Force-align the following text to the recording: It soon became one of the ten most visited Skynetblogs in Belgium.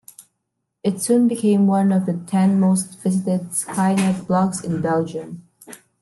It 0.83 0.99
soon 0.99 1.27
became 1.27 1.67
one 1.67 1.91
of 1.91 2.07
the 2.07 2.23
ten 2.25 2.59
most 2.59 2.97
visited 3.03 3.51
Skynetblogs 3.51 4.63
in 4.63 4.81
Belgium. 4.81 5.47